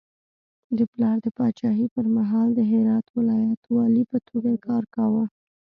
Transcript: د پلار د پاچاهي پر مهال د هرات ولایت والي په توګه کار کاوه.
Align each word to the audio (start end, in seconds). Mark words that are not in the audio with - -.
د 0.77 0.79
پلار 0.91 1.17
د 1.25 1.27
پاچاهي 1.37 1.87
پر 1.95 2.05
مهال 2.17 2.47
د 2.55 2.59
هرات 2.71 3.05
ولایت 3.17 3.61
والي 3.75 4.03
په 4.11 4.17
توګه 4.29 4.51
کار 4.67 4.83
کاوه. 4.95 5.23